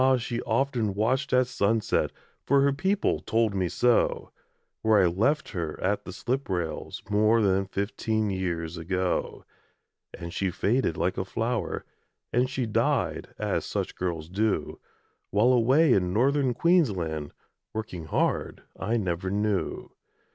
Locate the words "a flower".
11.19-11.85